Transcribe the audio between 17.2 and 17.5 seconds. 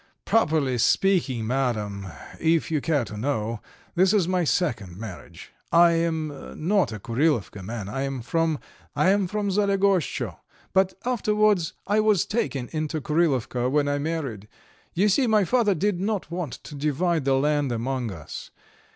the